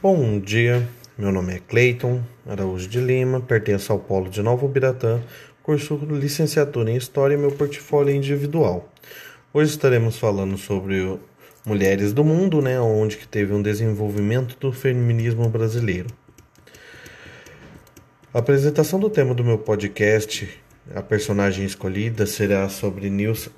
Bom 0.00 0.38
dia, 0.38 0.88
meu 1.18 1.32
nome 1.32 1.56
é 1.56 1.58
Cleiton 1.58 2.22
Araújo 2.46 2.86
de 2.86 3.00
Lima, 3.00 3.40
pertenço 3.40 3.92
ao 3.92 3.98
Polo 3.98 4.30
de 4.30 4.40
Nova 4.40 4.64
Ubiratã, 4.64 5.20
curso 5.60 5.96
licenciatura 6.08 6.92
em 6.92 6.96
História 6.96 7.34
e 7.34 7.36
meu 7.36 7.50
portfólio 7.50 8.14
individual. 8.14 8.92
Hoje 9.52 9.72
estaremos 9.72 10.16
falando 10.16 10.56
sobre 10.56 11.18
mulheres 11.66 12.12
do 12.12 12.22
mundo, 12.22 12.62
né, 12.62 12.78
onde 12.78 13.16
que 13.16 13.26
teve 13.26 13.52
um 13.52 13.60
desenvolvimento 13.60 14.56
do 14.60 14.70
feminismo 14.70 15.48
brasileiro. 15.48 16.06
A 18.32 18.38
apresentação 18.38 19.00
do 19.00 19.10
tema 19.10 19.34
do 19.34 19.42
meu 19.42 19.58
podcast, 19.58 20.48
a 20.94 21.02
personagem 21.02 21.66
escolhida 21.66 22.24
será 22.24 22.68
sobre 22.68 23.10
Nilson 23.10 23.50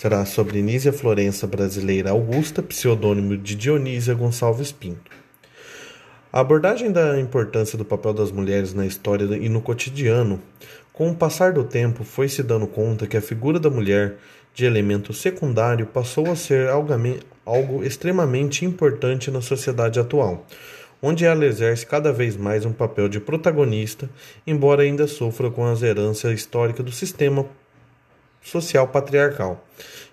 será 0.00 0.24
sobre 0.24 0.62
Nísia 0.62 0.94
Florença 0.94 1.46
Brasileira 1.46 2.12
Augusta, 2.12 2.62
pseudônimo 2.62 3.36
de 3.36 3.54
Dionísia 3.54 4.14
Gonçalves 4.14 4.72
Pinto. 4.72 5.10
A 6.32 6.40
abordagem 6.40 6.90
da 6.90 7.20
importância 7.20 7.76
do 7.76 7.84
papel 7.84 8.14
das 8.14 8.32
mulheres 8.32 8.72
na 8.72 8.86
história 8.86 9.24
e 9.36 9.46
no 9.50 9.60
cotidiano, 9.60 10.40
com 10.90 11.10
o 11.10 11.14
passar 11.14 11.52
do 11.52 11.64
tempo, 11.64 12.02
foi 12.02 12.30
se 12.30 12.42
dando 12.42 12.66
conta 12.66 13.06
que 13.06 13.14
a 13.14 13.20
figura 13.20 13.60
da 13.60 13.68
mulher, 13.68 14.16
de 14.54 14.64
elemento 14.64 15.12
secundário, 15.12 15.84
passou 15.84 16.30
a 16.30 16.34
ser 16.34 16.70
algo 17.44 17.84
extremamente 17.84 18.64
importante 18.64 19.30
na 19.30 19.42
sociedade 19.42 20.00
atual, 20.00 20.46
onde 21.02 21.26
ela 21.26 21.44
exerce 21.44 21.84
cada 21.84 22.10
vez 22.10 22.38
mais 22.38 22.64
um 22.64 22.72
papel 22.72 23.06
de 23.06 23.20
protagonista, 23.20 24.08
embora 24.46 24.82
ainda 24.82 25.06
sofra 25.06 25.50
com 25.50 25.66
as 25.66 25.82
heranças 25.82 26.32
históricas 26.32 26.86
do 26.86 26.90
sistema 26.90 27.44
social 28.42 28.88
patriarcal 28.88 29.64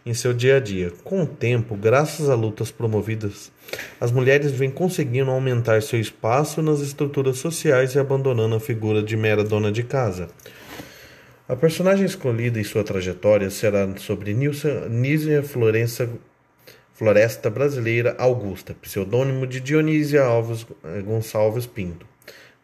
em 0.06 0.14
seu 0.14 0.34
dia 0.34 0.58
a 0.58 0.60
dia. 0.60 0.92
Com 1.04 1.24
o 1.24 1.28
tempo, 1.28 1.76
graças 1.76 2.30
a 2.30 2.36
lutas 2.36 2.72
promovidas, 2.72 3.52
as 4.00 4.12
mulheres 4.12 4.52
vêm 4.52 4.72
conseguindo 4.72 5.30
aumentar 5.30 5.82
seu 5.82 6.00
espaço 6.00 6.62
nas 6.62 6.80
estruturas 6.80 7.38
sociais 7.40 7.94
e 7.94 8.00
abandonando 8.00 8.56
a 8.56 8.60
figura 8.60 9.04
de 9.04 9.18
mera 9.18 9.44
dona 9.44 9.72
de 9.72 9.84
casa. 9.84 10.30
A 11.48 11.56
personagem 11.56 12.06
escolhida 12.06 12.60
em 12.60 12.64
sua 12.64 12.84
trajetória 12.84 13.50
será 13.50 13.88
sobre 13.98 14.34
Nízia 14.34 15.44
Florença 15.44 16.10
Floresta 16.94 17.50
Brasileira 17.50 18.16
Augusta, 18.18 18.76
pseudônimo 18.82 19.46
de 19.46 19.60
Dionísia 19.60 20.24
Alves 20.24 20.66
eh, 20.84 21.02
Gonçalves 21.02 21.66
Pinto. 21.66 22.08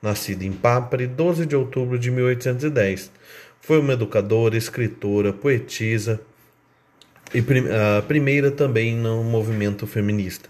Nascida 0.02 0.44
em 0.44 0.52
Pápari, 0.52 1.08
12 1.08 1.46
de 1.46 1.56
outubro 1.56 2.00
de 2.00 2.10
1810 2.10 3.12
foi 3.64 3.80
uma 3.80 3.94
educadora, 3.94 4.58
escritora, 4.58 5.32
poetisa 5.32 6.20
e 7.34 7.40
a 7.40 8.02
primeira 8.02 8.52
também 8.52 8.94
no 8.94 9.24
movimento 9.24 9.88
feminista. 9.88 10.50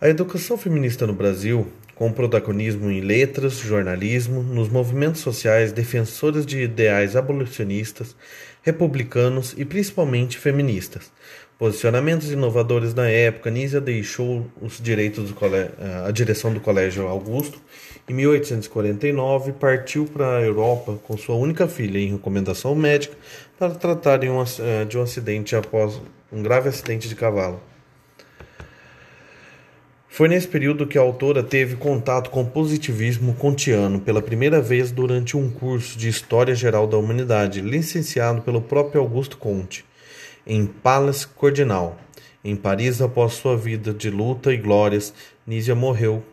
A 0.00 0.08
educação 0.08 0.56
feminista 0.56 1.06
no 1.06 1.12
Brasil, 1.12 1.70
com 1.94 2.10
protagonismo 2.10 2.90
em 2.90 3.02
letras, 3.02 3.58
jornalismo, 3.58 4.42
nos 4.42 4.70
movimentos 4.70 5.20
sociais, 5.20 5.72
defensoras 5.72 6.46
de 6.46 6.62
ideais 6.62 7.14
abolicionistas, 7.14 8.16
republicanos 8.62 9.54
e 9.58 9.64
principalmente 9.66 10.38
feministas. 10.38 11.12
Posicionamentos 11.60 12.30
inovadores 12.30 12.94
na 12.94 13.06
época, 13.10 13.50
Nízia 13.50 13.82
deixou 13.82 14.46
os 14.62 14.80
direitos 14.80 15.28
do 15.28 15.34
colégio, 15.34 15.74
a 16.06 16.10
direção 16.10 16.54
do 16.54 16.58
Colégio 16.58 17.06
Augusto. 17.06 17.60
Em 18.08 18.14
1849, 18.14 19.52
partiu 19.52 20.06
para 20.06 20.38
a 20.38 20.40
Europa 20.40 20.98
com 21.06 21.18
sua 21.18 21.34
única 21.34 21.68
filha 21.68 21.98
em 21.98 22.12
recomendação 22.12 22.74
médica 22.74 23.14
para 23.58 23.74
tratar 23.74 24.16
de 24.16 24.30
um, 24.30 24.42
de 24.88 24.96
um 24.96 25.02
acidente 25.02 25.54
após 25.54 26.00
um 26.32 26.42
grave 26.42 26.70
acidente 26.70 27.06
de 27.06 27.14
cavalo. 27.14 27.60
Foi 30.08 30.28
nesse 30.28 30.48
período 30.48 30.86
que 30.86 30.96
a 30.96 31.02
autora 31.02 31.42
teve 31.42 31.76
contato 31.76 32.30
com 32.30 32.40
o 32.40 32.46
positivismo 32.46 33.34
kantiano 33.34 34.00
pela 34.00 34.22
primeira 34.22 34.62
vez 34.62 34.90
durante 34.90 35.36
um 35.36 35.50
curso 35.50 35.98
de 35.98 36.08
História 36.08 36.54
Geral 36.54 36.86
da 36.86 36.96
Humanidade, 36.96 37.60
licenciado 37.60 38.40
pelo 38.40 38.62
próprio 38.62 39.02
Augusto 39.02 39.36
Conte, 39.36 39.84
em 40.50 40.66
Palace 40.66 41.28
Cardinal. 41.28 41.96
Em 42.42 42.56
Paris, 42.56 43.00
após 43.00 43.34
sua 43.34 43.56
vida 43.56 43.94
de 43.94 44.10
luta 44.10 44.52
e 44.52 44.56
glórias, 44.56 45.14
Nízia 45.46 45.76
morreu. 45.76 46.24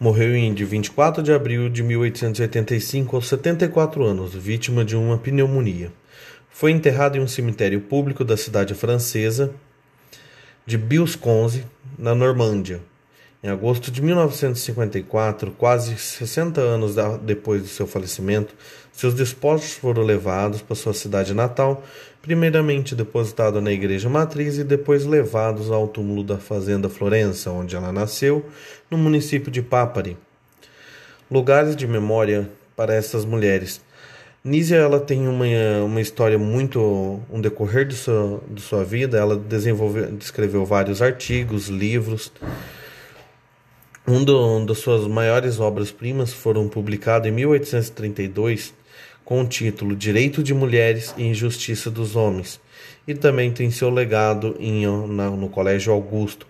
Morreu 0.00 0.34
em 0.34 0.52
24 0.52 1.22
de 1.22 1.32
abril 1.32 1.68
de 1.68 1.80
1885, 1.84 3.14
aos 3.14 3.28
74 3.28 4.02
anos, 4.02 4.34
vítima 4.34 4.84
de 4.84 4.96
uma 4.96 5.16
pneumonia. 5.16 5.92
Foi 6.50 6.72
enterrado 6.72 7.16
em 7.16 7.20
um 7.20 7.28
cemitério 7.28 7.80
público 7.80 8.24
da 8.24 8.36
cidade 8.36 8.74
francesa 8.74 9.54
de 10.66 10.76
Bilsconze, 10.76 11.64
na 11.96 12.16
Normândia. 12.16 12.80
Em 13.44 13.50
agosto 13.50 13.90
de 13.90 14.00
1954, 14.00 15.50
quase 15.50 15.98
60 15.98 16.62
anos 16.62 16.94
depois 17.20 17.60
do 17.60 17.68
seu 17.68 17.86
falecimento, 17.86 18.54
seus 18.90 19.12
despojos 19.12 19.74
foram 19.74 20.02
levados 20.02 20.62
para 20.62 20.74
sua 20.74 20.94
cidade 20.94 21.34
natal, 21.34 21.84
primeiramente 22.22 22.94
depositados 22.94 23.62
na 23.62 23.70
igreja 23.70 24.08
matriz 24.08 24.56
e 24.56 24.64
depois 24.64 25.04
levados 25.04 25.70
ao 25.70 25.86
túmulo 25.86 26.24
da 26.24 26.38
fazenda 26.38 26.88
Florença, 26.88 27.50
onde 27.50 27.76
ela 27.76 27.92
nasceu, 27.92 28.46
no 28.90 28.96
município 28.96 29.52
de 29.52 29.60
Papari. 29.60 30.16
Lugares 31.30 31.76
de 31.76 31.86
memória 31.86 32.48
para 32.74 32.94
essas 32.94 33.26
mulheres. 33.26 33.78
Nízia 34.42 34.76
ela 34.76 35.00
tem 35.00 35.28
uma, 35.28 35.44
uma 35.84 36.00
história 36.00 36.38
muito 36.38 37.20
um 37.30 37.42
decorrer 37.42 37.86
de 37.86 37.94
sua, 37.94 38.40
de 38.48 38.62
sua 38.62 38.84
vida. 38.84 39.18
Ela 39.18 39.36
desenvolveu, 39.36 40.16
escreveu 40.18 40.64
vários 40.64 41.02
artigos, 41.02 41.68
livros. 41.68 42.32
Um, 44.06 44.22
do, 44.22 44.38
um 44.38 44.66
das 44.66 44.76
suas 44.78 45.06
maiores 45.06 45.58
obras-primas 45.58 46.30
foram 46.30 46.68
publicado 46.68 47.26
em 47.26 47.30
1832 47.30 48.74
com 49.24 49.40
o 49.40 49.46
título 49.46 49.96
Direito 49.96 50.42
de 50.42 50.52
Mulheres 50.52 51.14
e 51.16 51.24
Injustiça 51.24 51.90
dos 51.90 52.14
Homens, 52.14 52.60
e 53.08 53.14
também 53.14 53.50
tem 53.50 53.70
seu 53.70 53.88
legado 53.88 54.56
em, 54.60 54.86
na, 55.08 55.30
no 55.30 55.48
Colégio 55.48 55.90
Augusto, 55.90 56.46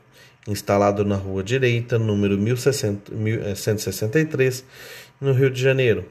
instalado 0.48 1.04
na 1.04 1.14
Rua 1.14 1.44
Direita, 1.44 1.96
número 1.96 2.36
1163, 2.36 4.64
no 5.20 5.32
Rio 5.32 5.48
de 5.48 5.62
Janeiro. 5.62 6.04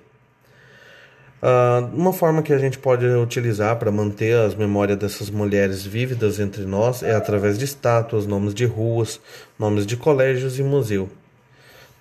Uh, 1.42 1.94
uma 1.94 2.14
forma 2.14 2.42
que 2.42 2.53
a 2.53 2.58
gente 2.58 2.80
pode 2.80 3.06
utilizar 3.06 3.76
para 3.76 3.92
manter 3.92 4.38
as 4.38 4.56
memórias 4.56 4.98
dessas 4.98 5.30
mulheres 5.30 5.86
vívidas 5.86 6.40
entre 6.40 6.64
nós 6.64 7.03
é 7.03 7.14
através 7.14 7.59
de 7.59 7.66
estátuas, 7.66 8.26
nomes 8.26 8.53
de 8.53 8.64
ruas, 8.64 9.20
nomes 9.59 9.86
de 9.86 9.98
colégios 9.98 10.58
e 10.58 10.64
museu. 10.64 11.09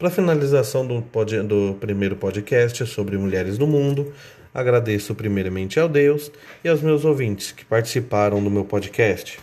Para 0.03 0.11
finalização 0.11 0.85
do, 0.85 1.01
pod, 1.01 1.43
do 1.43 1.77
primeiro 1.79 2.17
podcast 2.17 2.85
sobre 2.87 3.17
mulheres 3.17 3.57
no 3.57 3.69
mundo, 3.69 4.13
agradeço 4.53 5.15
primeiramente 5.15 5.79
ao 5.79 5.89
Deus 5.89 6.29
e 6.65 6.69
aos 6.69 6.83
meus 6.83 7.05
ouvintes 7.05 7.53
que 7.53 7.65
participaram 7.65 8.43
do 8.43 8.51
meu 8.51 8.65
podcast. 8.65 9.39